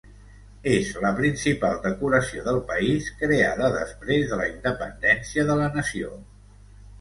[0.69, 6.19] És la principal decoració del país creada després de la independència de la nació.